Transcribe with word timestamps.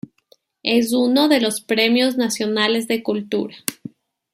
Es 0.63 0.93
uno 0.93 1.27
de 1.27 1.39
los 1.39 1.61
Premios 1.61 2.17
Nacionales 2.17 2.87
de 2.87 3.03
Cultura. 3.03 3.55